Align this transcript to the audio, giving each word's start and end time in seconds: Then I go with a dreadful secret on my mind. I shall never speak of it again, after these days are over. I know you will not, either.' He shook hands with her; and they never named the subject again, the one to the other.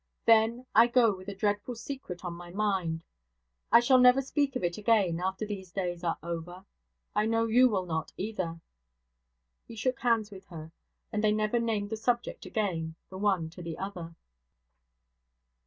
Then 0.25 0.65
I 0.73 0.87
go 0.87 1.15
with 1.15 1.27
a 1.27 1.35
dreadful 1.35 1.75
secret 1.75 2.25
on 2.25 2.33
my 2.33 2.49
mind. 2.49 3.03
I 3.71 3.79
shall 3.79 3.99
never 3.99 4.19
speak 4.19 4.55
of 4.55 4.63
it 4.63 4.75
again, 4.79 5.19
after 5.19 5.45
these 5.45 5.69
days 5.71 6.03
are 6.03 6.17
over. 6.23 6.65
I 7.15 7.27
know 7.27 7.45
you 7.45 7.69
will 7.69 7.85
not, 7.85 8.11
either.' 8.17 8.61
He 9.67 9.75
shook 9.75 9.99
hands 9.99 10.31
with 10.31 10.47
her; 10.47 10.71
and 11.13 11.23
they 11.23 11.31
never 11.31 11.59
named 11.59 11.91
the 11.91 11.97
subject 11.97 12.47
again, 12.47 12.95
the 13.11 13.19
one 13.19 13.51
to 13.51 13.61
the 13.61 13.77
other. 13.77 14.15